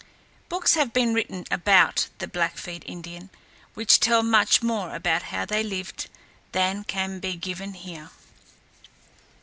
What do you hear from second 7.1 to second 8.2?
be given here.